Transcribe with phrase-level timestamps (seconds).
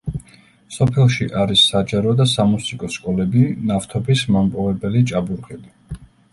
[0.77, 6.05] სოფელში არის საჯარო და სამუსიკო სკოლები, ნავთობის მომპოვებელი ჭაბურღილი.